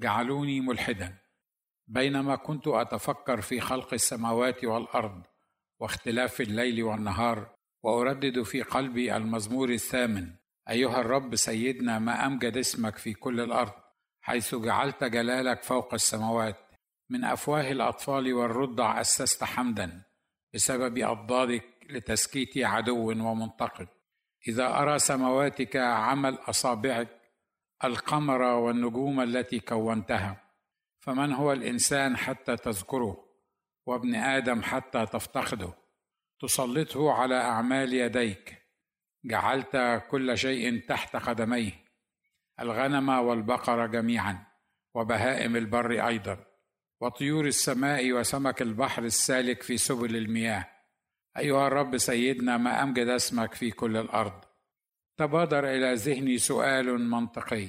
[0.00, 1.14] جعلوني ملحدا
[1.86, 5.22] بينما كنت أتفكر في خلق السماوات والأرض
[5.80, 10.30] واختلاف الليل والنهار وأردد في قلبي المزمور الثامن.
[10.70, 13.72] أيها الرب سيدنا ما أمجد اسمك في كل الأرض
[14.20, 16.56] حيث جعلت جلالك فوق السماوات.
[17.10, 20.02] من أفواه الأطفال والرضع أسست حمدا
[20.54, 23.88] بسبب أضدادك لتسكيت عدو ومنتقد
[24.48, 27.19] إذا أرى سمواتك عمل أصابعك
[27.84, 30.36] القمر والنجوم التي كونتها.
[31.00, 33.24] فمن هو الإنسان حتى تذكره؟
[33.86, 35.74] وابن آدم حتى تفتقده.
[36.40, 38.62] تسلطه على أعمال يديك.
[39.24, 41.72] جعلت كل شيء تحت قدميه.
[42.60, 44.46] الغنم والبقر جميعا.
[44.94, 46.46] وبهائم البر أيضا.
[47.00, 50.66] وطيور السماء وسمك البحر السالك في سبل المياه.
[51.38, 54.49] أيها الرب سيدنا ما أمجد اسمك في كل الأرض.
[55.20, 57.68] تبادر إلى ذهني سؤال منطقي.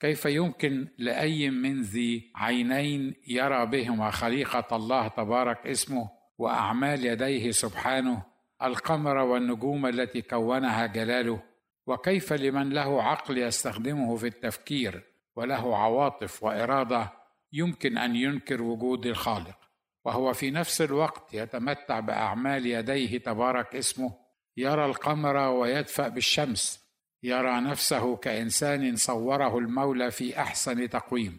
[0.00, 8.22] كيف يمكن لأي من ذي عينين يرى بهما خليقه الله تبارك اسمه وأعمال يديه سبحانه
[8.62, 11.42] القمر والنجوم التي كونها جلاله؟
[11.86, 15.02] وكيف لمن له عقل يستخدمه في التفكير
[15.36, 17.12] وله عواطف وإرادة
[17.52, 19.58] يمكن أن ينكر وجود الخالق؟
[20.04, 24.12] وهو في نفس الوقت يتمتع بأعمال يديه تبارك اسمه
[24.56, 26.87] يرى القمر ويدفأ بالشمس
[27.22, 31.38] يرى نفسه كإنسان صوره المولى في أحسن تقويم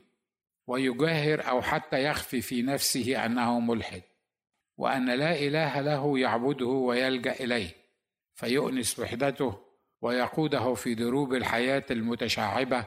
[0.68, 4.02] ويجاهر أو حتى يخفي في نفسه أنه ملحد
[4.78, 7.76] وأن لا إله له يعبده ويلجأ إليه
[8.36, 9.60] فيؤنس وحدته
[10.02, 12.86] ويقوده في دروب الحياة المتشعبة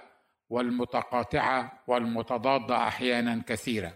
[0.48, 3.94] والمتقاطعة والمتضاده أحيانا كثيره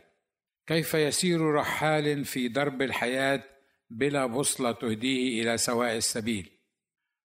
[0.67, 3.43] كيف يسير رحال في درب الحياة
[3.91, 6.51] بلا بوصلة تهديه إلى سواء السبيل؟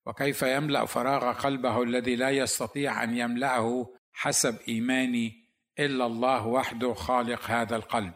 [0.06, 5.46] وكيف يملأ فراغ قلبه الذي لا يستطيع أن يملأه حسب ايماني
[5.80, 8.14] إلا الله وحده خالق هذا القلب؟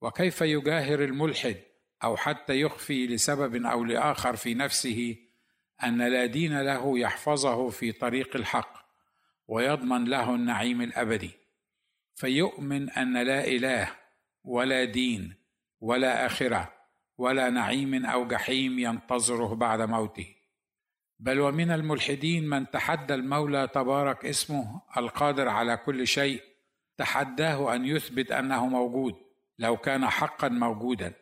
[0.00, 1.56] وكيف يجاهر الملحد
[2.04, 5.16] أو حتى يخفي لسبب أو لآخر في نفسه
[5.84, 8.82] أن لا دين له يحفظه في طريق الحق
[9.48, 11.30] ويضمن له النعيم الأبدي؟
[12.14, 13.96] فيؤمن أن لا إله
[14.44, 15.34] ولا دين
[15.80, 16.74] ولا آخرة
[17.18, 20.41] ولا نعيم أو جحيم ينتظره بعد موته.
[21.22, 26.42] بل ومن الملحدين من تحدى المولى تبارك اسمه القادر على كل شيء
[26.96, 29.14] تحداه أن يثبت أنه موجود
[29.58, 31.12] لو كان حقا موجودا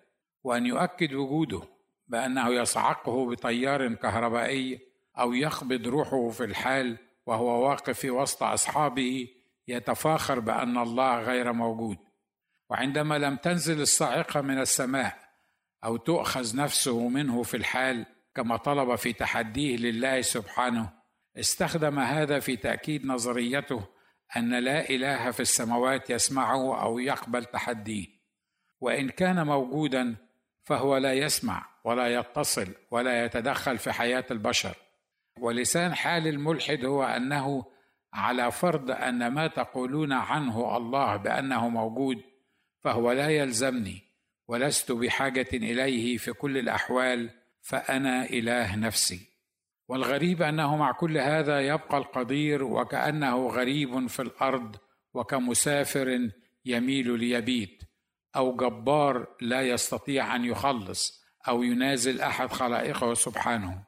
[0.44, 1.62] وأن يؤكد وجوده
[2.08, 4.80] بأنه يصعقه بتيار كهربائي
[5.18, 9.28] أو يقبض روحه في الحال وهو واقف في وسط أصحابه
[9.68, 11.96] يتفاخر بأن الله غير موجود.
[12.70, 15.18] وعندما لم تنزل الصاعقة من السماء
[15.84, 20.90] أو تؤخذ نفسه منه في الحال كما طلب في تحديه لله سبحانه
[21.36, 23.88] استخدم هذا في تأكيد نظريته
[24.36, 28.06] أن لا إله في السماوات يسمعه أو يقبل تحديه.
[28.80, 30.16] وإن كان موجودا
[30.62, 34.76] فهو لا يسمع ولا يتصل ولا يتدخل في حياة البشر.
[35.38, 37.64] ولسان حال الملحد هو أنه
[38.12, 42.22] على فرض أن ما تقولون عنه الله بأنه موجود
[42.80, 44.02] فهو لا يلزمني
[44.48, 47.30] ولست بحاجة إليه في كل الأحوال
[47.62, 49.30] فأنا إله نفسي.
[49.88, 54.76] والغريب أنه مع كل هذا يبقى القدير وكأنه غريب في الأرض
[55.14, 56.30] وكمسافر
[56.64, 57.82] يميل ليبيت
[58.36, 63.84] أو جبار لا يستطيع أن يخلص أو ينازل أحد خلائقه سبحانه.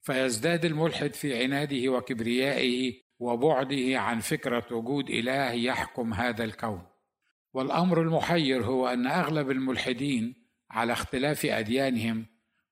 [0.00, 6.86] فيزداد الملحد في عناده وكبريائه وبعده عن فكرة وجود إله يحكم هذا الكون.
[7.52, 12.26] والأمر المحير هو أن أغلب الملحدين على اختلاف أديانهم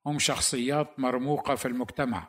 [0.06, 2.28] هم شخصيات مرموقة في المجتمع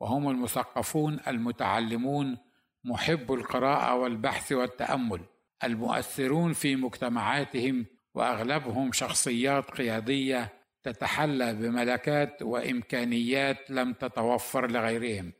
[0.00, 2.38] وهم المثقفون المتعلمون
[2.84, 5.20] محب القراءة والبحث والتأمل
[5.64, 15.32] المؤثرون في مجتمعاتهم وأغلبهم شخصيات قيادية تتحلى بملكات وإمكانيات لم تتوفر لغيرهم.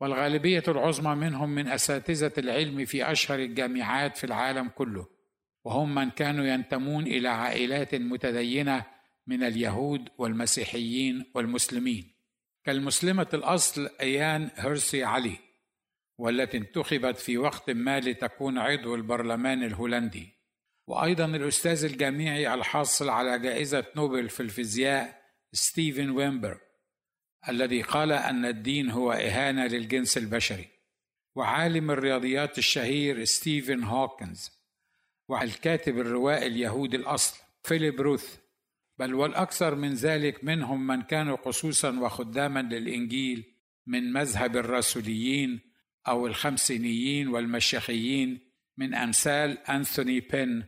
[0.00, 5.06] والغالبية العظمى منهم من أساتذة العلم في أشهر الجامعات في العالم كله
[5.64, 8.84] وهم من كانوا ينتمون إلى عائلات متدينة
[9.26, 12.14] من اليهود والمسيحيين والمسلمين.
[12.64, 15.38] كالمسلمة الأصل أيان هيرسي علي
[16.18, 20.28] والتي انتخبت في وقت ما لتكون عضو البرلمان الهولندي.
[20.86, 26.60] وأيضا الأستاذ الجامعي الحاصل على جائزة نوبل في الفيزياء ستيفن واينبرغ
[27.48, 30.68] الذي قال أن الدين هو إهانة للجنس البشري.
[31.36, 34.50] وعالم الرياضيات الشهير ستيفن هوكينج
[35.28, 38.43] والكاتب الروائي اليهودي الأصل فيليب روث.
[38.98, 43.54] بل والأكثر من ذلك منهم من كانوا قسوسا وخداما للإنجيل
[43.86, 45.60] من مذهب الرسوليين
[46.08, 48.40] أو الخمسينيين والمشيخيين
[48.76, 50.64] من أمثال أنثوني بين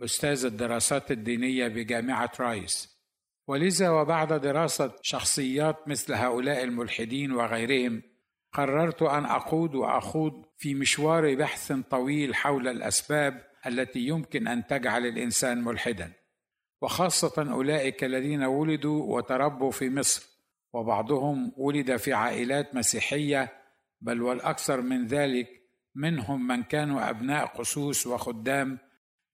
[0.00, 3.00] أستاذ الدراسات الدينية بجامعة رايس.
[3.46, 8.02] ولذا وبعد دراسة شخصيات مثل هؤلاء الملحدين وغيرهم
[8.52, 15.64] قررت أن أقود وأخوض في مشوار بحث طويل حول الأسباب التي يمكن أن تجعل الإنسان
[15.64, 16.12] ملحدا.
[16.80, 20.26] وخاصة أولئك الذين ولدوا وتربوا في مصر
[20.72, 23.52] وبعضهم ولد في عائلات مسيحية
[24.00, 25.48] بل والأكثر من ذلك
[25.94, 28.78] منهم من كانوا أبناء قسوس وخدام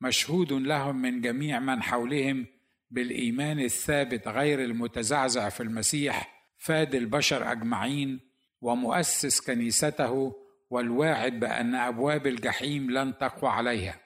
[0.01, 2.47] مشهود لهم من جميع من حولهم
[2.91, 8.21] بالإيمان الثابت غير المتزعزع في المسيح فاد البشر أجمعين
[8.61, 10.35] ومؤسس كنيسته
[10.71, 14.06] والواعد بأن أبواب الجحيم لن تقوى عليها.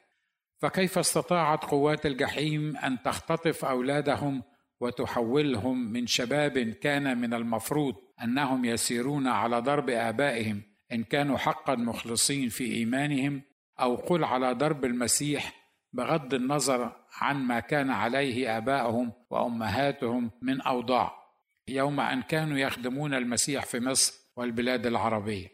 [0.60, 4.42] فكيف استطاعت قوات الجحيم أن تختطف أولادهم
[4.80, 10.62] وتحولهم من شباب كان من المفروض أنهم يسيرون على ضرب آبائهم
[10.92, 13.42] إن كانوا حقا مخلصين في إيمانهم
[13.80, 15.52] أو قل على ضرب المسيح
[15.92, 21.20] بغض النظر عن ما كان عليه آباؤهم وأمهاتهم من أوضاع
[21.68, 25.48] يوم أن كانوا يخدمون المسيح في مصر والبلاد العربية.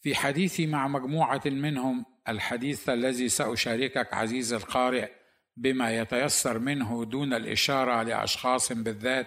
[0.00, 5.08] في حديثي مع مجموعة منهم الحديث الذي سأشاركك عزيزي القارئ
[5.56, 9.26] بما يتيسر منه دون الإشارة لأشخاص بالذات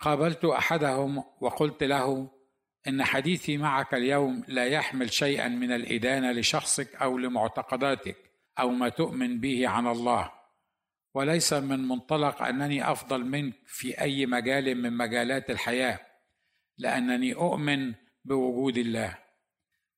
[0.00, 2.30] قابلت أحدهم وقلت له
[2.88, 8.16] إن حديثي معك اليوم لا يحمل شيئا من الإدانة لشخصك أو لمعتقداتك
[8.58, 10.32] أو ما تؤمن به عن الله
[11.14, 16.00] وليس من منطلق أنني أفضل منك في أي مجال من مجالات الحياة
[16.78, 17.94] لأنني أؤمن
[18.24, 19.18] بوجود الله.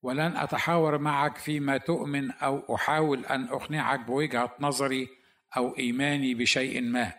[0.02, 5.08] ولن أتحاور معك فيما تؤمن أو أحاول أن أقنعك بوجهة نظري
[5.56, 7.12] أو إيماني بشيء ما.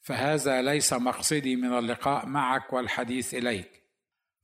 [0.00, 3.82] فهذا ليس مقصدي من اللقاء معك والحديث إليك.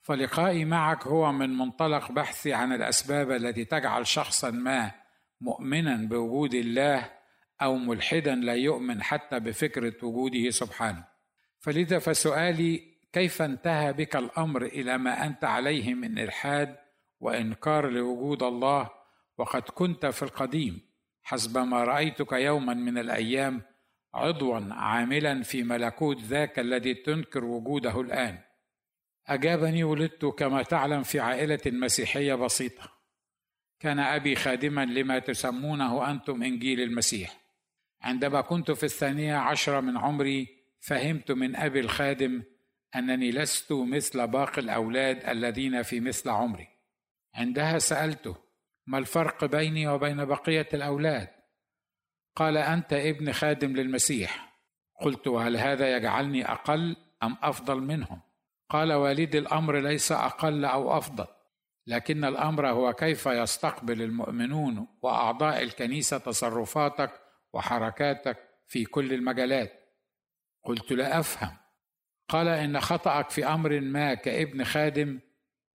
[0.02, 4.90] فلقائي معك هو من منطلق بحثي عن الأسباب التي تجعل شخصا ما
[5.40, 7.10] مؤمنا بوجود الله
[7.62, 11.04] أو ملحدا لا يؤمن حتى بفكرة وجوده سبحانه.
[11.58, 16.76] فلذا فسؤالي كيف انتهى بك الأمر إلى ما أنت عليه من إلحاد
[17.20, 18.90] وإنكار لوجود الله
[19.38, 20.80] وقد كنت في القديم
[21.22, 23.62] حسب ما رأيتك يوما من الأيام
[24.14, 28.38] عضوا عاملا في ملكوت ذاك الذي تنكر وجوده الآن.
[29.26, 32.92] أجابني ولدت كما تعلم في عائلة مسيحية بسيطة.
[33.80, 37.36] كان أبي خادما لما تسمونه أنتم إنجيل المسيح.
[38.02, 40.48] عندما كنت في الثانية عشره من عمري
[40.80, 42.42] فهمت من أبي الخادم
[42.96, 46.75] أنني لست مثل باقي الأولاد الذين في مثل عمري.
[47.36, 48.36] عندها سألته
[48.86, 51.28] ما الفرق بيني وبين بقية الأولاد؟
[52.36, 54.56] قال أنت ابن خادم للمسيح.
[55.00, 58.20] قلت وهل هذا يجعلني أقل أم أفضل منهم؟
[58.70, 61.26] قال والدي الأمر ليس أقل أو أفضل
[61.86, 67.20] لكن الأمر هو كيف يستقبل المؤمنون وأعضاء الكنيسة تصرفاتك
[67.52, 69.72] وحركاتك في كل المجالات.
[70.64, 71.56] قلت لا أفهم.
[72.28, 75.20] قال إن خطأك في أمر ما كابن خادم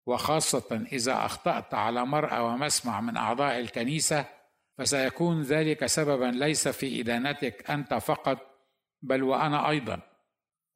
[0.06, 4.26] وخاصة إذا أخطأت على مرأى ومسمع من أعضاء الكنيسة
[4.78, 8.38] فسيكون ذلك سببا ليس في إدانتك أنت فقط
[9.02, 10.00] بل وأنا أيضا.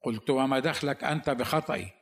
[0.02, 1.92] قلت وما دخلك أنت بخطئي؟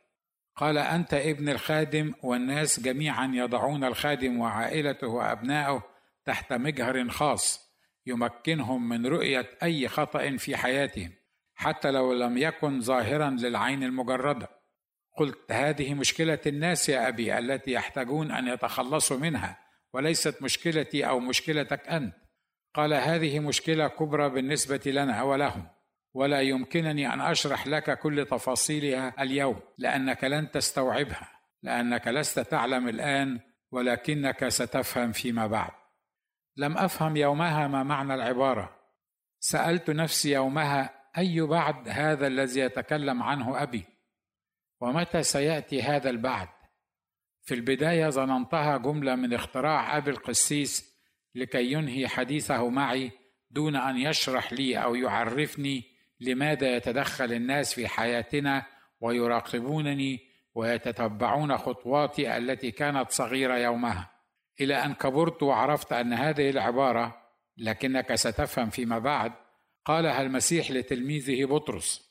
[0.57, 5.83] قال أنت ابن الخادم والناس جميعا يضعون الخادم وعائلته وأبنائه
[6.25, 7.75] تحت مجهر خاص
[8.07, 11.13] يمكنهم من رؤية أي خطأ في حياتهم
[11.55, 14.49] حتى لو لم يكن ظاهرا للعين المجردة.
[15.17, 19.59] قلت هذه مشكلة الناس يا أبي التي يحتاجون أن يتخلصوا منها
[19.93, 22.15] وليست مشكلتي أو مشكلتك أنت.
[22.75, 25.67] قال هذه مشكلة كبرى بالنسبة لنا ولهم
[26.15, 31.29] ولا يمكنني أن أشرح لك كل تفاصيلها اليوم لأنك لن تستوعبها
[31.63, 33.41] لأنك لست تعلم الآن
[33.71, 35.71] ولكنك ستفهم فيما بعد.
[36.57, 38.77] لم أفهم يومها ما معنى العبارة.
[39.41, 43.94] سألت نفسي يومها أي بعد هذا الذي يتكلم عنه أبي؟
[44.85, 46.49] ومتى سيأتي هذا البعد
[47.43, 50.95] في البداية ظننتها جملة من اختراع أبي القسيس
[51.35, 53.11] لكي ينهي حديثه معي
[53.51, 55.85] دون أن يشرح لي أو يعرفني
[56.21, 58.67] لماذا يتدخل الناس في حياتنا
[59.01, 60.21] ويراقبونني
[60.55, 64.11] ويتتبعون خطواتي التي كانت صغيرة يومها.
[64.61, 67.23] إلى أن كبرت وعرفت أن هذه العبارة
[67.57, 69.33] لكنك ستفهم فيما بعد
[69.85, 72.04] قالها المسيح لتلميذه بطرس.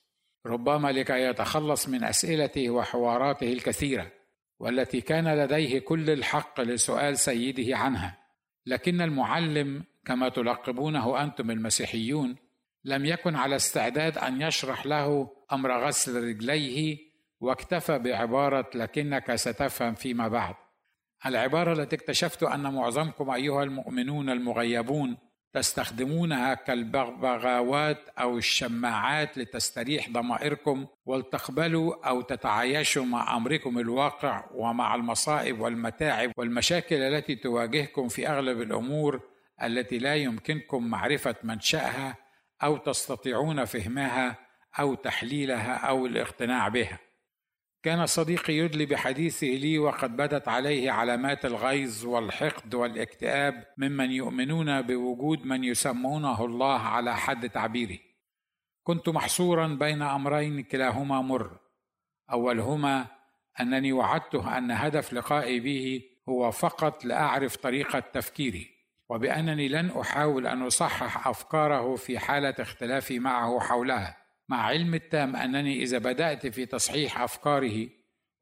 [0.45, 4.11] ربما لكي يتخلص من أسئلته وحواراته الكثيرة
[4.59, 8.17] والتي كان لديه كل الحق لسؤال سيده عنها.
[8.65, 12.35] لكن المعلم كما تلقبونه أنتم المسيحيون
[12.85, 16.97] لم يكن على استعداد أن يشرح له أمر غسل رجليه
[17.39, 20.55] واكتفى بعبارة لكنك ستفهم فيما بعد.
[21.25, 25.17] العبارة التي اكتشفت أن معظمكم أيها المؤمنون المغيبون
[25.53, 36.31] تستخدمونها كالبغبغاوات أو الشماعات لتستريح ضمائركم ولتقبلوا أو تتعايشوا مع أمركم الواقع ومع المصائب والمتاعب
[36.37, 39.21] والمشاكل التي تواجهكم في أغلب الأمور
[39.63, 42.15] التي لا يمكنكم معرفة منشأها
[42.63, 44.35] أو تستطيعون فهمها
[44.79, 46.99] أو تحليلها أو الاقتناع بها.
[47.83, 55.45] كان صديقي يدلي بحديثه لي وقد بدت عليه علامات الغيظ والحقد والاكتئاب ممن يؤمنون بوجود
[55.45, 57.97] من يسمونه الله على حد تعبيره.
[58.83, 61.57] كنت محصورا بين أمرين كلاهما مر.
[62.31, 63.05] أولهما
[63.59, 68.69] أنني وعدته أن هدف لقائي به هو فقط لأعرف طريقه تفكيري
[69.09, 74.22] وبأنني لن أحاول أن أصحح أفكاره في حالة اختلافي معه حولها.
[74.49, 77.89] مع علم التام أنني إذا بدأت في تصحيح أفكاره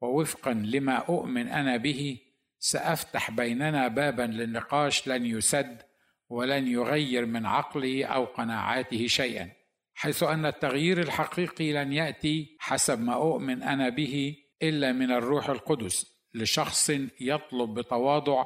[0.00, 2.18] ووفقا لما أؤمن أنا به
[2.58, 5.82] سأفتح بيننا بابا للنقاش لن يسد
[6.28, 9.50] ولن يغير من عقله أو قناعاته شيئا
[9.94, 16.12] حيث أن التغيير الحقيقي لن يأتي حسب ما أؤمن أنا به إلا من الروح القدس
[16.34, 16.90] لشخص
[17.20, 18.44] يطلب بتواضع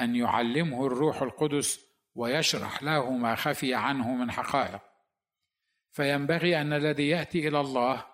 [0.00, 1.80] أن يعلمه الروح القدس
[2.14, 4.80] ويشرح له ما خفي عنه من حقائق.
[5.92, 8.04] فينبغي أن الذي يأتي إلى الله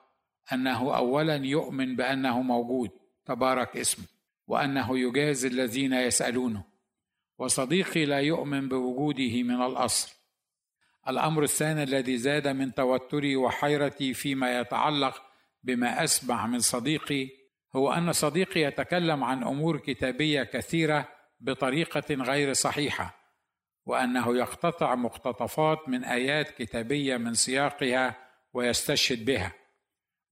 [0.52, 2.90] أنه اولا يؤمن بأنه موجود
[3.24, 4.04] تبارك اسمه
[4.46, 6.64] وأنه يجازي الذين يسألونه.
[7.38, 10.16] وصديقي لا يؤمن بوجوده من الأصل.
[11.08, 15.22] الأمر الثاني الذي زاد من توتري وحيرتي فيما يتعلق
[15.62, 17.28] بما أسمع من صديقي
[17.76, 21.08] هو أن صديقي يتكلم عن أمور كتابية كثيرة
[21.40, 23.15] بطريقة غير صحيحة.
[23.86, 28.14] وأنه يقتطع مقتطفات من آيات كتابية من سياقها
[28.52, 29.52] ويستشهد بها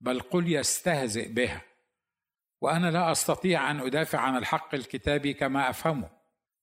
[0.00, 1.62] بل قل يستهزئ بها.
[2.60, 6.10] وأنا لا أستطيع أن أدافع عن الحق الكتابي كما أفهمه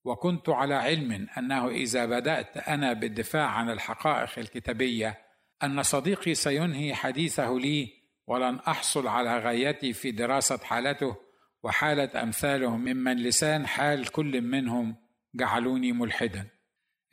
[0.04, 5.18] وكنت على علم أنه إذا بدأت أنا بالدفاع عن الحقائق الكتابية
[5.64, 7.94] أن صديقي سينهي حديثه لي
[8.28, 11.16] ولن أحصل على غايتي في دراسة حالته
[11.64, 14.96] وحالة أمثاله ممن لسان حال كل منهم
[15.36, 16.48] جعلوني ملحدا.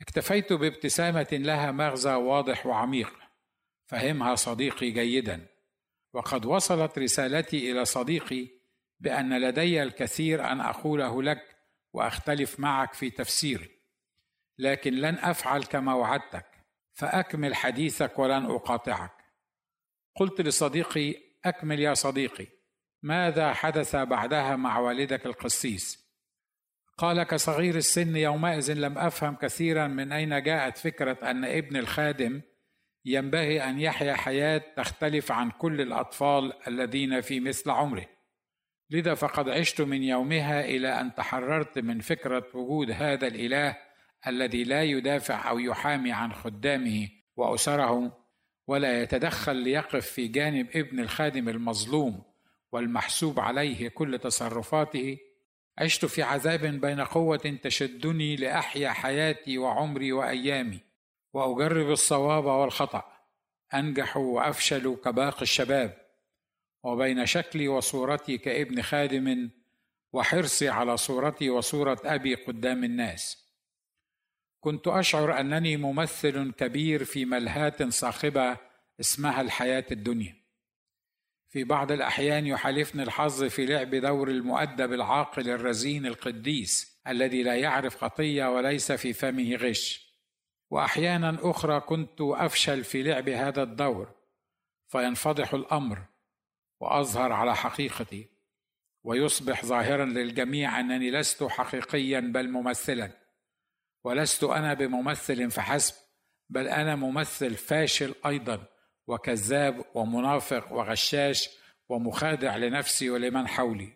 [0.01, 3.19] اكتفيت بابتسامة لها مغزى واضح وعميق.
[3.85, 5.47] فهمها صديقي جيدا.
[6.13, 8.47] وقد وصلت رسالتي إلى صديقي
[8.99, 11.57] بأن لدي الكثير أن أقوله لك
[11.93, 13.69] وأختلف معك في تفسيري.
[14.57, 16.45] لكن لن أفعل كما وعدتك
[16.93, 19.11] فأكمل حديثك ولن أقاطعك.
[20.15, 21.15] قلت لصديقي
[21.45, 22.47] أكمل يا صديقي
[23.03, 26.08] ماذا حدث بعدها مع والدك القسيس؟
[26.99, 32.41] قال كصغير السن يومئذ لم أفهم كثيرا من أين جاءت فكرة أن ابن الخادم
[33.05, 38.05] ينبغي أن يحيا حياة تختلف عن كل الأطفال الذين في مثل عمره.
[38.89, 43.77] لذا فقد عشت من يومها إلى أن تحررت من فكرة وجود هذا الإله
[44.27, 48.17] الذي لا يدافع أو يحامي عن خدامه وأسره
[48.67, 52.23] ولا يتدخل ليقف في جانب ابن الخادم المظلوم
[52.71, 55.17] والمحسوب عليه كل تصرفاته
[55.79, 60.79] عشت في عذاب بين قوة تشدني لأحيا حياتي وعمري وأيامي
[61.33, 63.03] وأجرب الصواب والخطأ
[63.73, 66.09] أنجح وأفشل كباقي الشباب.
[66.83, 69.49] وبين شكلي وصورتي كابن خادم
[70.13, 73.45] وحرصي على صورتي وصورة أبي قدام الناس.
[74.59, 78.57] كنت أشعر أنني ممثل كبير في ملهاة صاخبة
[78.99, 80.38] اسمها الحياة الدنيا.
[81.49, 87.97] في بعض الأحيان يحالفني الحظ في لعب دور المؤدب العاقل الرزين القديس الذي لا يعرف
[87.97, 90.09] خطية وليس في فمه غش.
[90.69, 94.11] وأحيانا أخرى كنت أفشل في لعب هذا الدور
[94.87, 96.05] فينفضح الأمر
[96.79, 98.27] وأظهر على حقيقتي
[99.03, 103.11] ويصبح ظاهرا للجميع أنني لست حقيقيا بل ممثلا
[104.03, 105.95] ولست أنا بممثل فحسب
[106.49, 108.65] بل أنا ممثل فاشل أيضا.
[109.09, 111.49] وكذاب ومنافق وغشاش
[111.89, 113.93] ومخادع لنفسي ولمن حولي.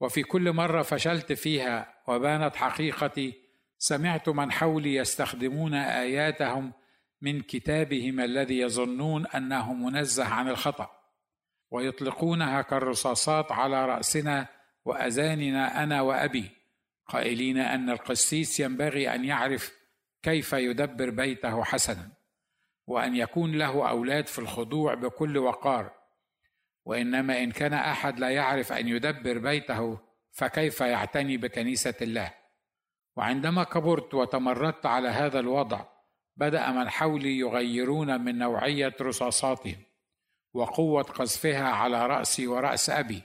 [0.00, 3.34] وفي كل مرة فشلت فيها وبانت حقيقتي
[3.78, 6.72] سمعت من حولي يستخدمون آياتهم
[7.22, 10.90] من كتابهم الذي يظنون أنه منزه عن الخطأ
[11.70, 14.46] ويطلقونها كالرصاصات على رأسنا
[14.84, 16.50] وأذاننا أنا وأبي
[17.06, 19.72] قائلين أن القسيس ينبغي أن يعرف
[20.22, 22.15] كيف يدبر بيته حسنا.
[22.86, 25.92] وأن يكون له أولاد في الخضوع بكل وقار.
[26.84, 29.98] وإنما إن كان أحد لا يعرف أن يدبر بيته
[30.32, 32.34] فكيف يعتني بكنيسة الله؟
[33.16, 35.84] وعندما كبرت وتمردت على هذا الوضع
[36.36, 39.82] بدأ من حولي يغيرون من نوعية رصاصاتهم
[40.52, 43.22] وقوة قذفها على رأسي ورأس أبي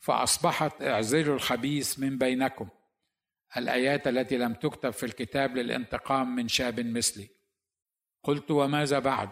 [0.00, 2.68] فأصبحت اعزلوا الخبيث من بينكم.
[3.56, 7.37] الآيات التي لم تكتب في الكتاب للانتقام من شاب مثلي.
[8.28, 9.28] قلت وماذا بعد؟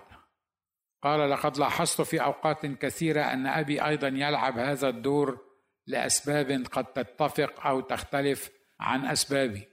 [1.03, 5.39] قال لقد لاحظت في أوقات كثيرة أن أبي أيضا يلعب هذا الدور
[5.87, 8.51] لأسباب قد تتفق أو تختلف
[8.81, 9.69] عن أسبابي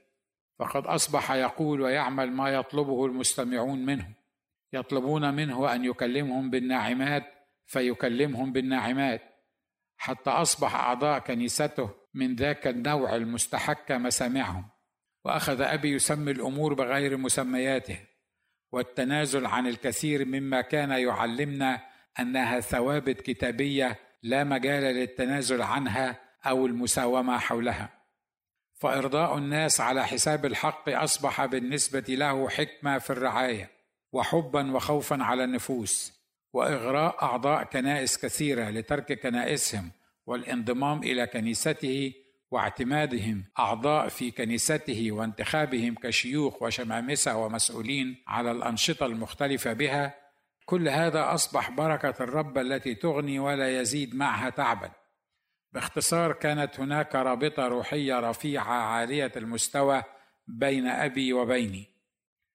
[0.58, 4.14] فقد أصبح يقول ويعمل ما يطلبه المستمعون منه
[4.72, 7.24] يطلبون منه أن يكلمهم بالناعمات
[7.66, 9.22] فيكلمهم بالناعمات
[9.96, 14.70] حتى أصبح أعضاء كنيسته من ذاك النوع المستحك مسامعهم
[15.24, 18.13] وأخذ أبي يسمي الأمور بغير مسمياته.
[18.74, 21.80] والتنازل عن الكثير مما كان يعلمنا
[22.20, 27.90] أنها ثوابت كتابية لا مجال للتنازل عنها أو المساومة حولها.
[28.74, 33.70] فإرضاء الناس على حساب الحق أصبح بالنسبة له حكمة في الرعاية
[34.12, 36.12] وحبا وخوفا على النفوس
[36.52, 39.90] وإغراء أعضاء كنائس كثيرة لترك كنائسهم
[40.26, 42.12] والانضمام إلى كنيسته
[42.54, 50.14] واعتمادهم أعضاء في كنيسته وانتخابهم كشيوخ وشمامسة ومسؤولين على الأنشطة المختلفة بها
[50.66, 54.90] كل هذا أصبح بركة الرب التي تغني ولا يزيد معها تعبا.
[55.72, 60.02] باختصار كانت هناك رابطة روحية رفيعة عالية المستوى
[60.46, 61.86] بين أبي وبيني.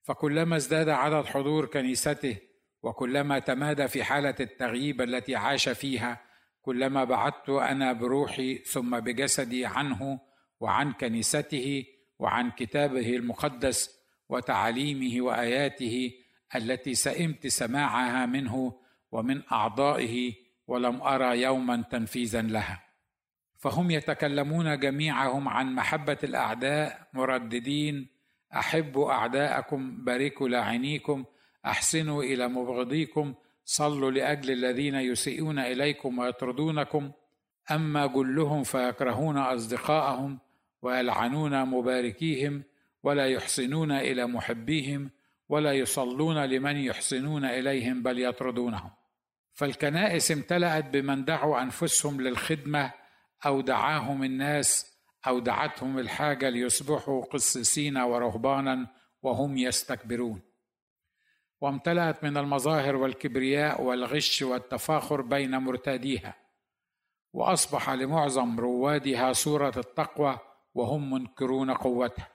[0.04, 2.38] فكلما ازداد عدد حضور كنيسته
[2.84, 6.29] وكلما تمادى في حالة التغييب التي عاش فيها
[6.70, 10.20] كلما بعدت أنا بروحي ثم بجسدي عنه
[10.60, 11.86] وعن كنيسته
[12.20, 14.00] وعن كتابه المقدس
[14.30, 16.12] وتعاليمه وآياته
[16.56, 18.74] التي سئمت سماعها منه
[19.12, 20.34] ومن أعضائه
[20.68, 22.84] ولم أرى يوما تنفيذا لها.
[23.58, 28.08] فهم يتكلمون جميعهم عن محبة الأعداء مرددين
[28.54, 31.26] أحبوا أعداءكم باركوا لاعنيكم
[31.66, 33.34] أحسنوا إلى مبغضيكم
[33.72, 37.12] صلوا لأجل الذين يسيئون إليكم ويطردونكم
[37.72, 40.40] أما جلهم فيكرهون أصدقاءهم
[40.82, 42.64] ويلعنون مباركيهم
[43.04, 45.10] ولا يحسنون إلى محبيهم
[45.50, 48.92] ولا يصلون لمن يحسنون إليهم بل يطردونهم.
[49.54, 52.92] فالكنائس امتلأت بمن دعوا أنفسهم للخدمة
[53.46, 58.88] أو دعاهم الناس أو دعتهم الحاجة ليصبحوا قسيسين ورهبانا
[59.22, 60.49] وهم يستكبرون.
[61.62, 66.36] وامتلأت من المظاهر والكبرياء والغش والتفاخر بين مرتاديها
[67.34, 70.40] وأصبح لمعظم روادها صورة التقوى
[70.74, 72.28] وهم منكرون قوتها.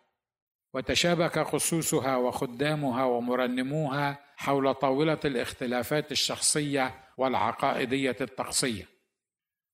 [0.74, 8.88] وتشابك قصوصها وخدامها ومرنموها حول طاولة الاختلافات الشخصية والعقائدية الطقسية.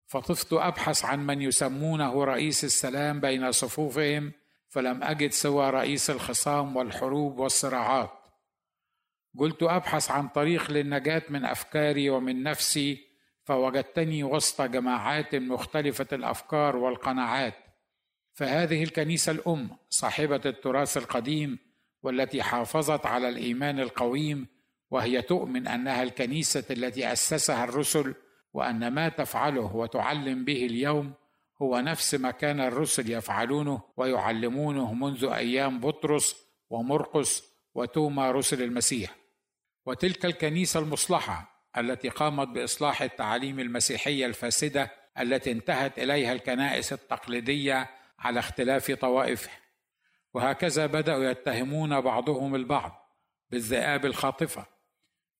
[0.06, 4.32] فطفت أبحث عن من يسمونه رئيس السلام بين صفوفهم
[4.68, 8.19] فلم أجد سوى رئيس الخصام والحروب والصراعات.
[9.38, 13.06] قلت أبحث عن طريق للنجاة من أفكاري ومن نفسي
[13.44, 17.54] فوجدتني وسط جماعات مختلفة الأفكار والقناعات.
[18.32, 21.58] فهذه الكنيسة الأم صاحبة التراث القديم
[22.02, 24.46] والتي حافظت على الإيمان القويم
[24.90, 28.14] وهي تؤمن أنها الكنيسة التي أسسها الرسل
[28.52, 31.12] وأن ما تفعله وتعلم به اليوم
[31.62, 36.36] هو نفس ما كان الرسل يفعلونه ويعلمونه منذ أيام بطرس
[36.70, 39.19] ومرقس وتوما رسل المسيح.
[39.90, 48.40] وتلك الكنيسة المصلحة التي قامت بإصلاح التعاليم المسيحية الفاسدة التي انتهت إليها الكنائس التقليدية على
[48.40, 49.58] اختلاف طوائفها
[50.34, 53.16] وهكذا بدأوا يتهمون بعضهم البعض
[53.50, 54.66] بالذئاب الخاطفة.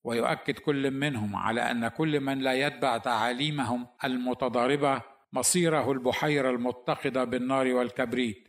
[0.04, 7.66] ويؤكد كل منهم على أن كل من لا يتبع تعاليمهم المتضاربة مصيره البحيرة المتقده بالنار
[7.66, 8.48] والكبريت.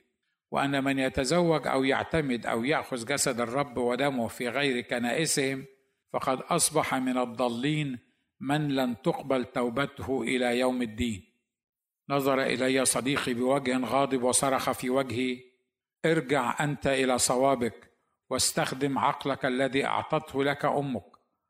[0.52, 5.66] وأن من يتزوج أو يعتمد أو يأخذ جسد الرب ودمه في غير كنائسهم
[6.14, 8.00] فقد أصبح من الضالين
[8.40, 11.32] من لن تقبل توبته إلى يوم الدين.
[12.10, 15.40] نظر إلي صديقي بوجه غاضب وصرخ في وجهي
[16.06, 17.92] ارجع أنت إلى صوابك
[18.30, 21.06] واستخدم عقلك الذي أعطته لك أمك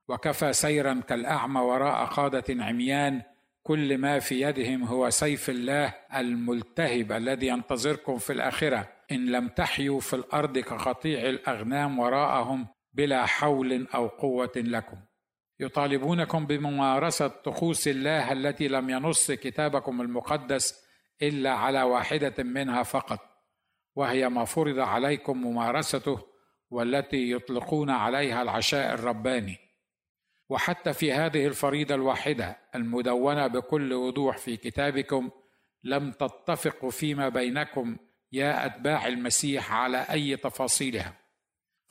[0.07, 3.21] وكفى سيرا كالأعمى وراء قادة عميان
[3.63, 8.89] كل ما في يدهم هو سيف الله الملتهب الذي ينتظركم في الآخرة.
[9.11, 14.97] إن لم تحيوا في الأرض كقطيع الأغنام وراءهم بلا حول أو قوة لكم.
[15.59, 20.85] يطالبونكم بممارسة طقوس الله التي لم ينص كتابكم المقدس
[21.21, 23.19] إلا على واحدة منها فقط
[23.95, 26.27] وهي ما فرض عليكم ممارسته
[26.69, 29.57] والتي يطلقون عليها العشاء الرباني.
[30.49, 35.29] وحتى في هذه الفريضة الواحدة المدونة بكل وضوح في كتابكم
[35.83, 37.97] لم تتفقوا فيما بينكم
[38.31, 41.20] يا أتباع المسيح على أي تفاصيلها.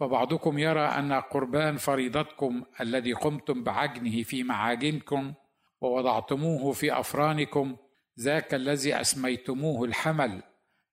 [0.01, 5.35] فبعضكم يرى أن قربان فريضتكم الذي قمتم بعجنه في معاجنكم
[5.81, 7.77] ووضعتموه في أفرانكم
[8.21, 10.43] ذاك الذي أسميتموه الحمل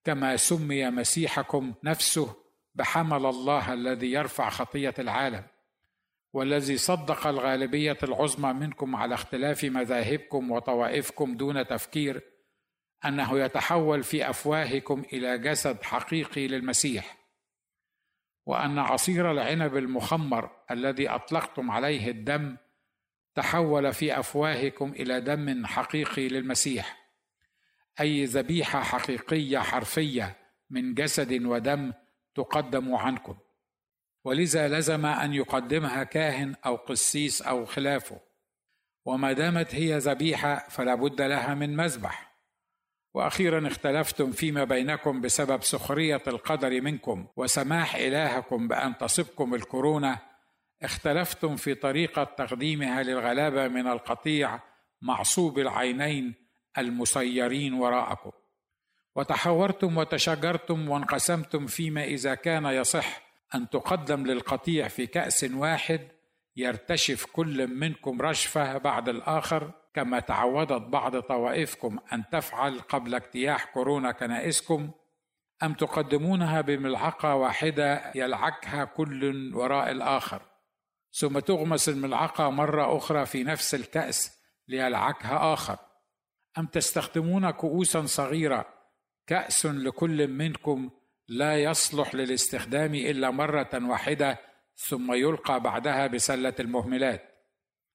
[0.03, 2.35] كما سمي مسيحكم نفسه
[2.75, 5.43] بحمل الله الذي يرفع خطية العالم.
[6.33, 12.21] والذي صدق الغالبية العظمى منكم على اختلاف مذاهبكم وطوائفكم دون تفكير
[13.05, 17.26] أنه يتحول في أفواهكم إلى جسد حقيقي للمسيح.
[18.47, 22.57] وأن عصير العنب المخمر الذي أطلقتم عليه الدم
[23.35, 27.07] تحول في أفواهكم إلى دم حقيقي للمسيح
[27.99, 30.35] أي ذبيحة حقيقية حرفية
[30.69, 31.93] من جسد ودم
[32.35, 33.37] تقدم عنكم.
[34.23, 38.19] ولذا لزم أن يقدمها كاهن أو قسيس أو خلافه.
[39.05, 42.36] وما دامت هي ذبيحة فلا بد لها من مذبح.
[43.17, 50.19] وأخيرا اختلفتم فيما بينكم بسبب سخرية القدر منكم وسماح إلهكم بأن تصبكم الكورونا.
[50.83, 54.59] اختلفتم في طريقة تقديمها للغلابة من القطيع
[55.01, 56.33] معصوب العينين
[56.77, 58.31] المسيرين وراءكم.
[59.15, 63.21] وتحورتم وتشاجرتم وانقسمتم فيما إذا كان يصح
[63.55, 66.01] أن تقدم للقطيع في كأس واحد
[66.55, 69.71] يرتشف كل منكم رشفة بعد الآخر.
[69.97, 74.91] كما تعودت بعض طوائفكم أن تفعل قبل اجتياح كورونا كنائسكم
[75.63, 80.41] أم تقدمونها بملعقة واحدة يلعكها كل وراء الآخر
[81.11, 85.77] ثم تغمس الملعقة مرة أخرى في نفس الكأس ليلعكها آخر
[86.57, 88.65] أم تستخدمون كؤوسا صغيرة
[89.27, 90.89] كأس لكل منكم
[91.27, 94.39] لا يصلح للاستخدام إلا مرة واحدة
[94.75, 97.36] ثم يلقى بعدها بسلة المهملات.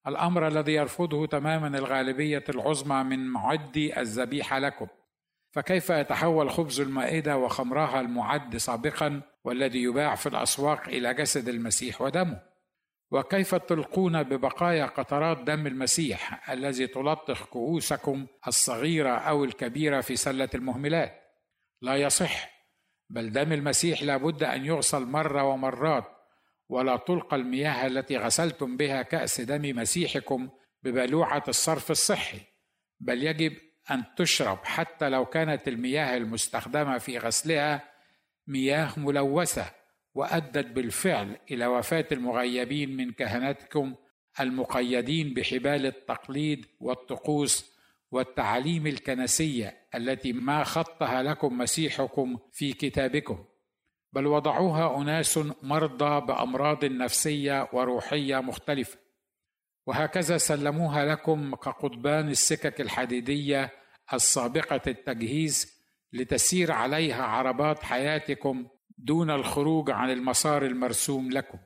[0.07, 4.87] الأمر الذي يرفضه تماما الغالبية العظمى من معدي الذبيحة لكم.
[5.51, 12.41] فكيف يتحول خبز المائدة وخمرها المعد سابقا والذي يباع في الأسواق إلى جسد المسيح ودمه؟
[13.11, 21.23] وكيف تلقون ببقايا قطرات دم المسيح الذي تلطخ كؤوسكم الصغيرة أو الكبيرة في سلة المهملات؟
[21.81, 22.49] لا يصح
[23.09, 26.12] بل دم المسيح لابد أن يغسل مرة ومرات
[26.73, 30.49] ولا تلقى المياه التي غسلتم بها كأس دم مسيحكم
[30.83, 32.39] ببلوعة الصرف الصحي
[32.99, 33.53] بل يجب
[33.91, 37.89] أن تشرب حتى لو كانت المياه المستخدمة في غسلها
[38.47, 39.65] مياه ملوثة
[40.13, 43.95] وأدت بالفعل إلى وفاة المغيبين من كهنتكم
[44.39, 47.73] المقيدين بحبال التقليد والطقوس
[48.11, 53.45] والتعاليم الكنسية التي ما خطها لكم مسيحكم في كتابكم.
[54.13, 58.97] بل وضعوها أناس مرضى بأمراض نفسية وروحية مختلفة.
[59.87, 63.71] وهكذا سلموها لكم كقضبان السكك الحديدية
[64.13, 71.57] السابقة التجهيز لتسير عليها عربات حياتكم دون الخروج عن المسار المرسوم لكم.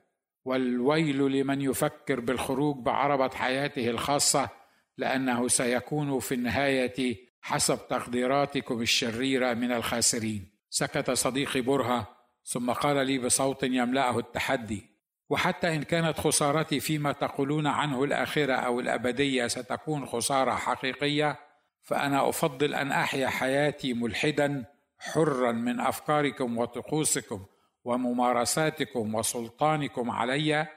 [0.45, 4.49] والويل لمن يفكر بالخروج بعربة حياته الخاصة
[4.97, 10.51] لأنه سيكون في النهاية حسب تقديراتكم الشريرة من الخاسرين.
[10.69, 12.16] سكت صديقي برهة
[12.47, 14.89] ثم قال لي بصوت يملأه التحدي
[15.29, 21.39] وحتى إن كانت خسارتي فيما تقولون عنه الاخره أو الأبدية ستكون خسارة حقيقية
[21.81, 24.65] فأنا أفضل أن أحيا حياتي ملحدا
[24.99, 27.45] حرا من أفكاركم وطقوسكم
[27.83, 30.67] وممارساتكم وسلطانكم علي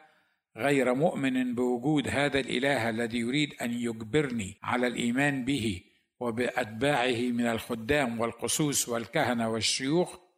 [0.57, 5.83] غير مؤمن بوجود هذا الإله الذي يريد أن يجبرني على الإيمان به
[6.21, 10.30] وبأتباعه من الخدام والقسوس والكهنة والشيوخ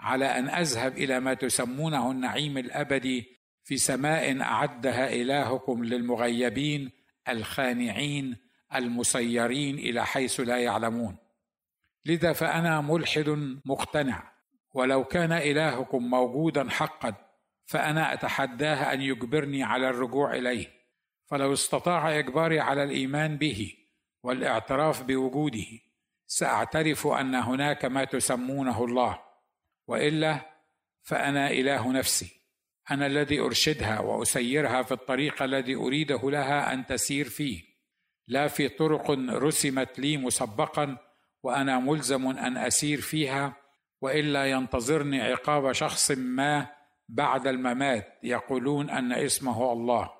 [0.00, 6.90] على أن أذهب إلى ما تسمونه النعيم الأبدي في سماء أعدها إلهكم للمغيبين
[7.28, 8.36] الخانعين
[8.74, 11.16] المسيرين إلى حيث لا يعلمون.
[12.06, 14.32] لذا فأنا ملحد مقتنع
[14.74, 17.14] ولو كان إلهكم موجودا حقا
[17.64, 20.66] فأنا أتحداه أن يجبرني على الرجوع إليه.
[21.26, 23.74] فلو استطاع إجباري على الإيمان به
[24.22, 25.66] والإعتراف بوجوده
[26.26, 29.29] سأعترف أن هناك ما تسمونه الله.
[29.90, 30.40] وإلا
[31.02, 32.40] فأنا إله نفسي.
[32.90, 37.62] أنا الذي أرشدها وأسيرها في الطريق الذي أريده لها أن تسير فيه.
[38.28, 40.96] لا في طرق رسمت لي مسبقا
[41.42, 43.56] وأنا ملزم أن أسير فيها
[44.00, 46.66] وإلا ينتظرني عقاب شخص ما
[47.08, 50.10] بعد الممات يقولون أن اسمه الله.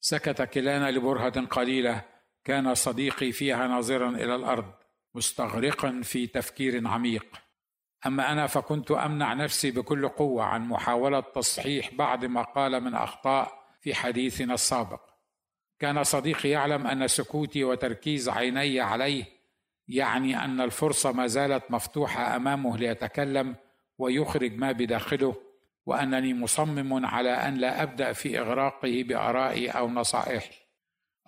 [0.00, 2.04] سكت كلانا لبرهة قليلة
[2.44, 4.72] كان صديقي فيها ناظرا إلى الأرض
[5.14, 7.45] مستغرقا في تفكير عميق.
[8.06, 13.52] أما أنا فكنت أمنع نفسي بكل قوة عن محاولة تصحيح بعض ما قال من أخطاء
[13.80, 15.00] في حديثنا السابق.
[15.78, 19.24] كان صديقي يعلم أن سكوتي وتركيز عيني عليه
[19.88, 23.54] يعني أن الفرصة ما زالت مفتوحة أمامه ليتكلم
[23.98, 25.34] ويخرج ما بداخله
[25.86, 30.54] وأنني مصمم على أن لا أبدأ في إغراقه بارائي أو نصائحي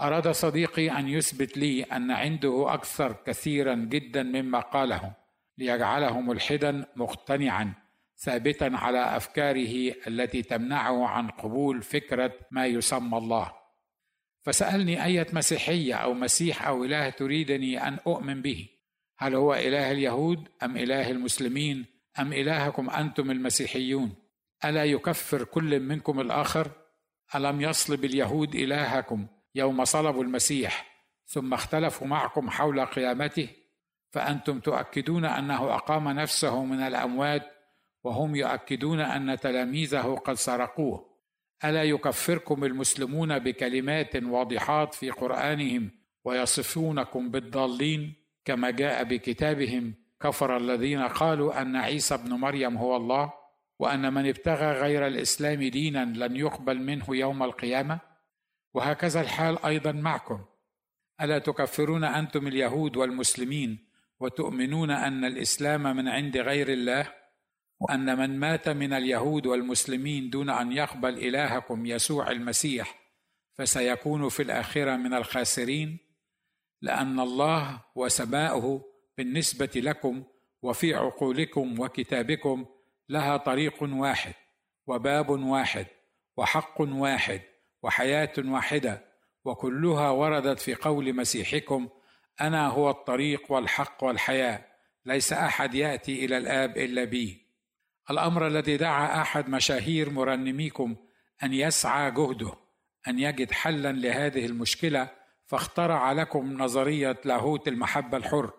[0.00, 5.12] أراد صديقي أن يثبت لي أن عنده أكثر كثيرا جدا مما قاله.
[5.58, 7.74] ليجعله ملحدا مقتنعا
[8.16, 13.52] ثابتا على أفكاره التي تمنعه عن قبول فكرة ما يسمى الله.
[14.40, 18.68] فسألني أية مسيحية أو مسيح أو إله تريدني أن أؤمن به؟
[19.18, 21.86] هل هو إله اليهود أم إله المسلمين
[22.18, 24.14] أم إلهكم أنتم المسيحيون؟
[24.64, 26.70] ألا يكفر كل منكم الآخر؟
[27.34, 30.86] ألم يصلب اليهود إلهكم يوم صلبوا المسيح
[31.26, 33.48] ثم اختلفوا معكم حول قيامته؟
[34.10, 37.42] فأنتم تؤكدون أنه أقام نفسه من الأموات
[38.04, 41.08] وهم يؤكدون أن تلاميذه قد سرقوه.
[41.64, 45.90] ألا يكفركم المسلمون بكلمات واضحات في قرآنهم
[46.24, 53.32] ويصفونكم بالضالين كما جاء بكتابهم؟ كفر الذين قالوا أن عيسى ابن مريم هو الله
[53.78, 58.00] وأن من ابتغى غير الإسلام دينا لن يقبل منه يوم القيامة؟
[58.74, 60.44] وهكذا الحال أيضا معكم.
[61.20, 63.87] ألا تكفرون أنتم اليهود والمسلمين
[64.20, 67.14] وتؤمنون أن الإسلام من عند غير الله؟
[67.80, 72.94] وان من مات من اليهود والمسلمين دون أن يقبل إلهكم يسوع المسيح
[73.54, 75.98] فسيكون في الآخرة من الخاسرين؟
[76.82, 78.84] لأن الله وسماؤه
[79.18, 80.24] بالنسبة لكم
[80.62, 82.66] وفي عقولكم وكتابكم
[83.08, 84.34] لها طريق واحد
[84.86, 85.86] وباب واحد
[86.36, 87.40] وحق واحد
[87.82, 89.04] وحياة واحدة
[89.44, 91.88] وكلها وردت في قول مسيحكم
[92.40, 94.64] أنا هو الطريق والحق والحياة
[95.06, 97.46] ليس أحد يأتي إلى الآب إلا بي.
[98.10, 100.96] الأمر الذي دعا أحد مشاهير مرنميكم
[101.42, 102.52] أن يسعى جهده
[103.08, 105.08] أن يجد حلا لهذه المشكلة
[105.46, 108.50] فاخترع لكم نظرية لاهوت المحبة الحر.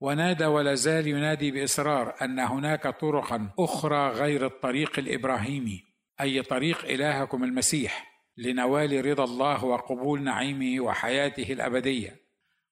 [0.00, 5.84] ونادى ولا زال ينادي بإصرار أن هناك طرقا أخرى غير الطريق الإبراهيمي
[6.20, 12.21] أي طريق إلهكم المسيح لنوال رضا الله وقبول نعيمه وحياته الأبدية.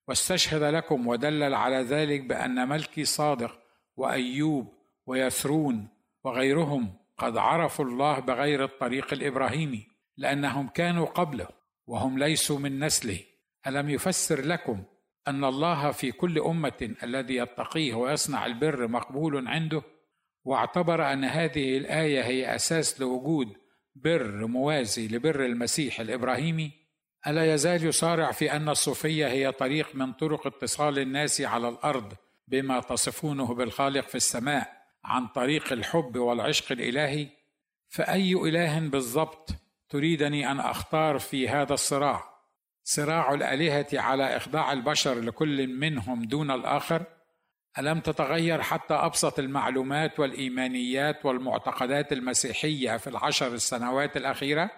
[0.08, 3.58] واستشهد لكم ودلل على ذلك بأن ملكي صادق
[3.96, 4.72] وأيوب
[5.06, 5.88] ويثرون
[6.24, 9.86] وغيرهم قد عرفوا الله بغير الطريق الإبراهيمي
[10.16, 11.48] لأنهم كانوا قبله
[11.86, 13.20] وهم ليسوا من نسله.
[13.66, 14.82] ألم يفسر لكم
[15.28, 19.82] أن الله في كل أمة الذي يتقيه ويصنع البر مقبول عنده؟
[20.44, 23.56] واعتبر أن هذه الآية هي أساس لوجود
[23.94, 26.79] بر موازي لبر المسيح الإبراهيمي
[27.26, 32.12] ألا يزال يصارع في أن الصوفية هي طريق من طرق اتصال الناس على الأرض
[32.48, 37.28] بما تصفونه بالخالق في السماء عن طريق الحب والعشق الإلهي؟
[37.88, 39.50] فأي إله بالضبط
[39.88, 42.24] تريدني أن أختار في هذا الصراع؟
[42.84, 47.04] صراع الآلهة على إخضاع البشر لكل منهم دون الآخر؟
[47.78, 54.70] ألم تتغير حتى أبسط المعلومات والإيمانيات والمعتقدات المسيحية في العشر السنوات الأخيرة؟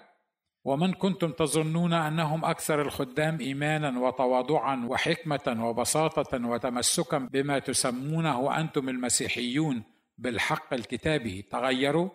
[0.64, 9.82] ومن كنتم تظنون أنهم أكثر الخدام إيمانا وتواضعا وحكمة وبساطة وتمسكا بما تسمونه أنتم المسيحيون
[10.18, 12.08] بالحق الكتابي تغيروا؟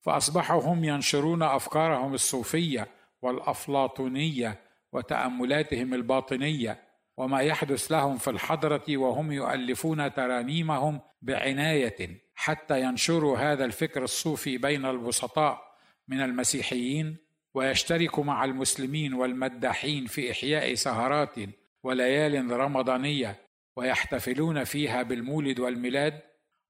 [0.00, 2.88] فاصبحوا هم ينشرون أفكارهم الصوفية
[3.22, 4.60] والأفلاطونية
[4.92, 6.82] وتأملاتهم الباطنية
[7.16, 14.84] وما يحدث لهم في الحضرة وهم يؤلفون ترانيمهم بعناية حتى ينشروا هذا الفكر الصوفي بين
[14.84, 15.76] البسطاء
[16.08, 21.34] من المسيحيين ويشتركوا مع المسلمين والمداحين في إحياء سهرات
[21.82, 23.36] وليال رمضانية
[23.76, 26.20] ويحتفلون فيها بالمولد والميلاد.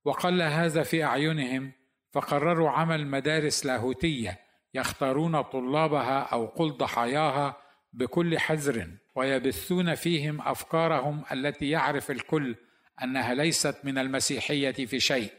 [0.05, 1.73] وقل هذا في أعينهم
[2.13, 4.39] فقرروا عمل مدارس لاهوتية
[4.75, 7.57] يختارون طلابها أو قل ضحاياها
[7.93, 12.57] بكل حذر ويبثون فيهم أفكارهم التي يعرف الكل
[13.03, 15.31] أنها ليست من المسيحية في شيء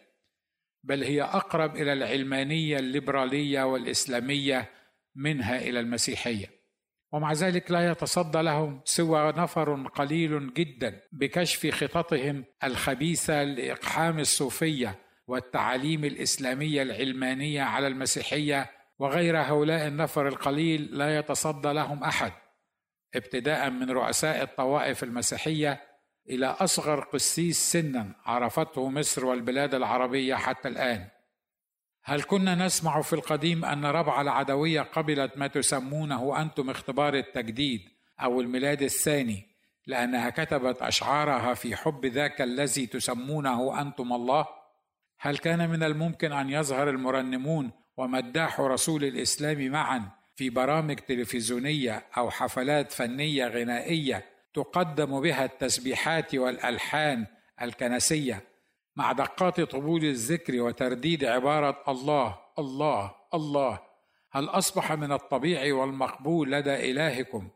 [0.84, 4.70] بل هي أقرب إلى العلمانية الليبرالية والإسلامية
[5.16, 6.62] منها إلى المسيحية.
[7.12, 16.06] ومع ذلك لا يتصدى لهم سوى نفر قليل جدا بكشف خططهم الخبيثة لإقحام الصوفية والتعاليم
[16.06, 18.70] الإسلامية العلمانية على المسيحية
[19.00, 22.32] وغير هؤلاء النفر القليل لا يتصدى لهم أحد
[23.16, 25.82] ابتداء من رؤساء الطوائف المسيحية
[26.30, 31.08] إلى أصغر قسيس سنا عرفته مصر والبلاد العربية حتى الآن.
[32.04, 37.82] هل كنا نسمع في القديم أن ربع العدوية قبلت ما تسمونه أنتم اختبار التجديد
[38.22, 39.48] أو الميلاد الثاني
[39.88, 44.46] لأنها كتبت أشعارها في حب ذاك الذي تسمونه أنتم الله؟
[45.20, 52.30] هل كان من الممكن أن يظهر المرنمون ومداح رسول الإسلام معا في برامج تلفزيونية أو
[52.30, 57.26] حفلات فنية غنائية تقدم بها التسبيحات والألحان
[57.62, 58.51] الكنسية؟
[58.96, 63.80] مع دقات طبول الذكر وترديد عبارة الله الله الله.
[64.32, 67.50] هل أصبح من الطبيعي والمقبول لدى إلهكم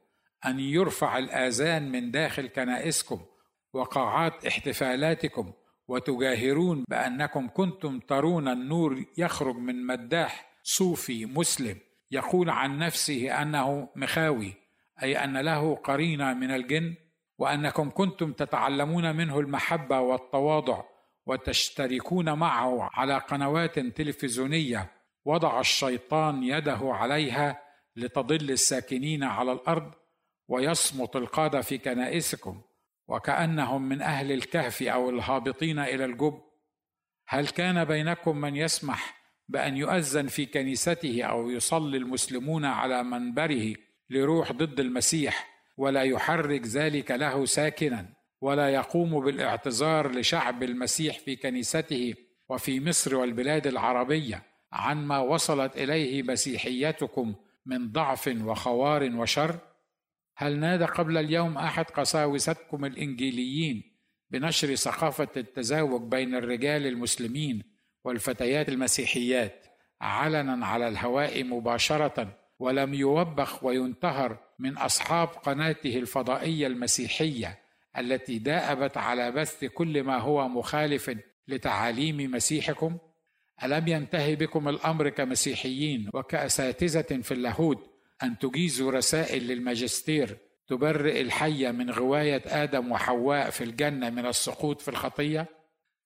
[0.45, 3.21] أن يرفع الآذان من داخل كنائسكم
[3.73, 5.53] وقاعات احتفالاتكم
[5.87, 11.77] وتجاهرون بأنكم كنتم ترون النور يخرج من مداح صوفي مسلم
[12.11, 14.53] يقول عن نفسه أنه مخاوي
[15.03, 16.95] أي أن له قرينة من الجن
[17.37, 20.83] وأنكم كنتم تتعلمون منه المحبة والتواضع.
[21.25, 24.91] وتشتركون معه على قنوات تلفزيونية.
[25.25, 27.61] وضع الشيطان يده عليها
[27.95, 29.91] لتضل الساكنين على الأرض
[30.47, 32.61] ويصمت القادة في كنائسكم.
[33.07, 36.41] وكأنهم من أهل الكهف أو الهابطين إلى الجب.
[37.27, 43.73] هل كان بينكم من يسمح بأن يؤذن في كنيسته أو يصلي المسلمون على منبره
[44.09, 48.14] لروح ضد المسيح ولا يحرك ذلك له ساكنا؟
[48.45, 52.13] ولا يقوم بالاعتذار لشعب المسيح في كنيسته
[52.49, 59.59] وفي مصر والبلاد العربية عن ما وصلت إليه مسيحيتكم من ضعف وخوار وشر؟
[60.37, 63.83] هل نادى قبل اليوم أحد قساوستكم الإنجيليين
[64.29, 67.63] بنشر ثقافة التزاوج بين الرجال المسلمين
[68.03, 69.65] والفتيات المسيحيات
[70.01, 77.64] علنا على الهواء مباشرة ولم يوبخ وينتهر من أصحاب قناته الفضائية المسيحية
[77.97, 82.97] التي داءبت على بث كل ما هو مخالف لتعاليم مسيحكم؟
[83.63, 87.89] ألم ينتهي بكم الأمر كمسيحيين وكأساتذة في اللاهوت
[88.23, 94.87] أن تجيزوا رسائل للماجستير تبرئ الحيه من غواية آدم وحواء في الجنة من السقوط في
[94.87, 95.47] الخطية؟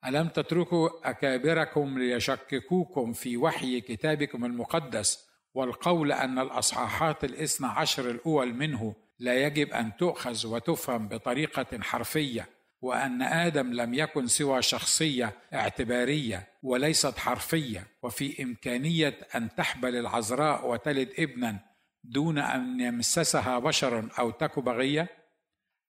[0.06, 8.96] ألم تتركوا أكابركم ليشككوكم في وحي كتابكم المقدس والقول أن الأصحاحات الإثنى عشر الأول منه
[9.20, 12.50] لا يجب أن تؤخذ وتفهم بطريقة حرفية
[12.82, 21.10] وأن آدم لم يكن سوى شخصية اعتبارية وليست حرفية وفي إمكانية أن تحبل العذراء وتلد
[21.20, 21.60] ابنا
[22.04, 25.08] دون أن يمسسها بشر أو تك بغية؟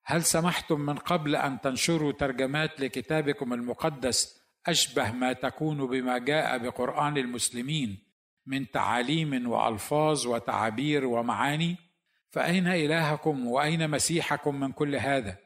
[0.04, 7.18] هل سمحتم من قبل أن تنشروا ترجمات لكتابكم المقدس أشبه ما تكون بما جاء بقرآن
[7.18, 7.98] المسلمين
[8.46, 11.89] من تعاليم وألفاظ وتعابير ومعاني؟
[12.30, 15.38] فأين إلهكم وأين مسيحكم من كل هذا؟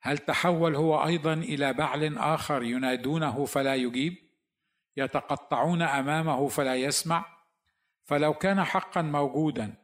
[0.00, 4.14] هل تحول هو أيضا إلى بعل آخر ينادونه فلا يجيب؟
[4.96, 7.24] يتقطعون أمامه فلا يسمع؟
[8.04, 9.74] فلو كان حقا موجودا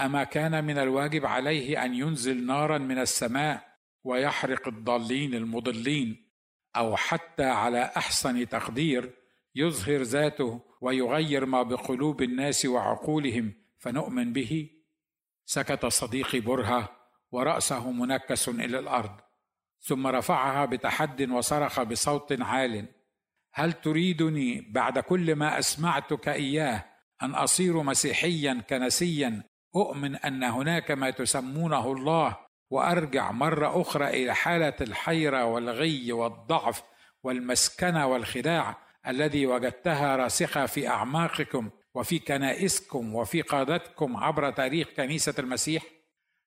[0.00, 3.70] أما كان من الواجب عليه أن ينزل نارا من السماء
[4.04, 6.30] ويحرق الضالين المضلين
[6.76, 9.10] أو حتى على أحسن تقدير
[9.54, 14.70] يظهر ذاته ويغير ما بقلوب الناس وعقولهم فنؤمن به؟
[15.44, 16.88] سكت صديقي برهة
[17.32, 19.20] ورأسه منكس إلى الأرض
[19.80, 22.86] ثم رفعها بتحد وصرخ بصوت عال
[23.52, 26.84] هل تريدني بعد كل ما أسمعتك إياه
[27.22, 29.42] أن أصير مسيحيا كنسيا؟
[29.76, 32.36] أؤمن أن هناك ما تسمونه الله
[32.70, 36.82] وأرجع مرة أخرى إلى حالة الحيرة والغي والضعف
[37.22, 38.76] والمسكنة والخداع
[39.06, 41.70] الذي وجدتها راسخة في أعماقكم.
[41.94, 45.82] وفي كنائسكم وفي قادتكم عبر تاريخ كنيسة المسيح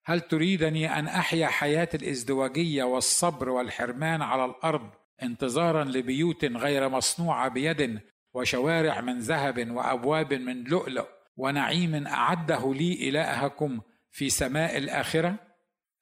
[0.06, 4.90] هل تريدني أن أحيا حياة الإزدواجية والصبر والحرمان على الأرض
[5.24, 8.00] انتظارا لبيوت غير مصنوعة بيد
[8.34, 15.36] وشوارع من ذهب وأبواب من لؤلؤ ونعيم أعده لي إلهكم في سماء الآخرة؟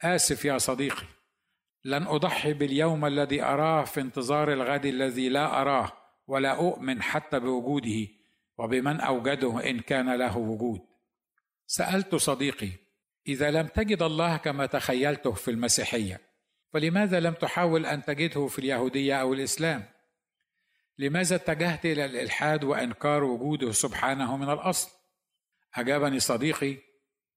[0.02, 1.06] آسف يا صديقي
[1.86, 5.92] لن أضحي باليوم الذي أراه في انتظار الغد الذي لا أراه
[6.28, 8.08] ولا أؤمن حتى بوجوده.
[8.62, 10.82] وبمن أوجده إن كان له وجود.
[11.68, 12.70] سألت صديقي
[13.28, 16.22] إذا لم تجد الله كما تخيلته في المسيحية
[16.74, 19.84] فلماذا لم تحاول أن تجده في اليهودية أو الإسلام؟
[20.98, 24.92] لماذا اتجهت إلى الإلحاد وإنكار وجوده سبحانه من الأصل؟
[25.76, 26.78] أجابني صديقي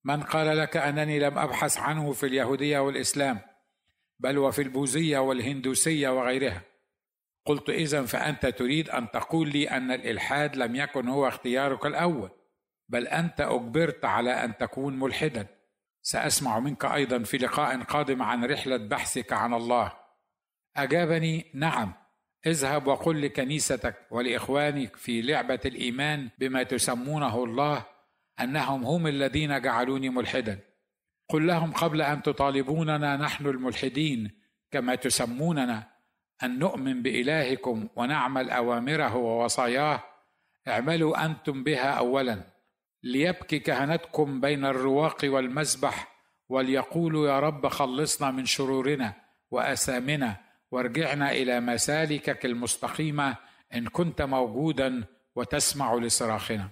[0.05, 3.41] من قال لك أنني لم أبحث عنه في اليهودية والإسلام
[4.19, 6.63] بل وفي البوذية والهندوسية وغيرها.
[7.45, 12.31] قلت اذا فأنت تريد أن تقول لي أن الإلحاد لم يكن هو اختيارك الأول
[12.89, 15.47] بل أنت أجبرت على أن تكون ملحدا.
[16.03, 19.93] سأسمع منك أيضا في لقاء قادم عن رحلة بحثك عن الله.
[20.77, 21.93] أجابني نعم.
[22.47, 27.87] اذهب وقل لكنيستك ولإخوانك في لعبة الإيمان بما تسمونه الله
[28.41, 30.59] أنهم هم الذين جعلوني ملحدا.
[31.29, 34.31] قل لهم قبل أن تطالبوننا نحن الملحدين
[34.71, 35.94] كما تسموننا.
[36.43, 40.03] أن نؤمن بإلهكم ونعمل أوامره ووصاياه
[40.69, 42.41] اعملوا أنتم بها اولا.
[43.03, 46.15] ليبكي كهنتكم بين الرواق والمذبح
[46.49, 49.13] وليقولوا يا رب خلصنا من شرورنا
[49.51, 50.37] واثامنا
[50.71, 53.37] وارجعنا إلى مسالكك المستقيمة
[53.75, 55.05] إن كنت موجودا
[55.37, 56.69] وتسمع لصراخنا.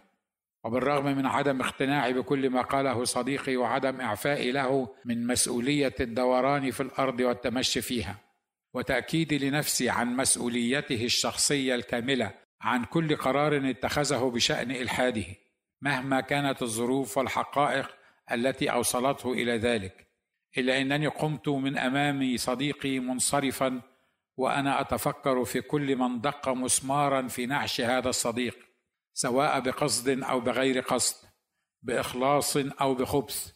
[0.65, 6.81] وبالرغم من عدم اقتناعي بكل ما قاله صديقي وعدم إعفائي له من مسؤولية الدوران في
[6.81, 8.17] الأرض والتمشي فيها.
[8.75, 15.25] وتاكيدي لنفسي عن مسؤوليته الشخصية الكاملة عن كل قرار اتخذه بشأن إلحاده
[15.81, 17.97] مهما كانت الظروف والحقائق
[18.33, 20.09] التي أوصلته إلى ذلك
[20.59, 23.83] إلا إنني قمت من امام صديقي منصرفا
[24.37, 28.59] وأنا أتفكر في كل من دق مسمارا في نعش هذا الصديق
[29.15, 31.29] سواء بقصد أو بغير قصد
[31.83, 33.53] بإخلاص أو بخبث.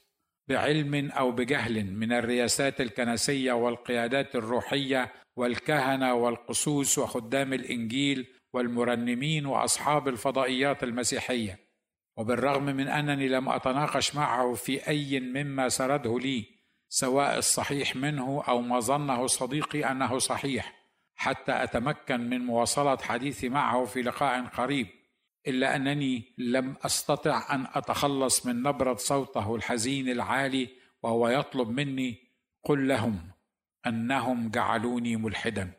[0.48, 10.84] بعلم أو بجهل من الرياسات الكنسية والقيادات الروحية والكهنة والقسوس وخدام الإنجيل والمرنمين وأصحاب الفضائيات
[10.84, 11.58] المسيحية.
[12.16, 16.44] وبالرغم من أنني لم أتناقش معه في أي مما سرده لي
[16.88, 20.76] سواء الصحيح منه أو ما ظنه صديقي أنه صحيح
[21.14, 24.86] حتى أتمكن من مواصلة حديثي معه في لقاء قريب.
[25.48, 30.68] إلا أنني لم أستطع أن أتخلص من نبرة صوته الحزين العالي
[31.02, 32.18] وهو يطلب مني
[32.64, 33.18] قل لهم
[33.86, 35.72] أنهم جعلوني ملحدا.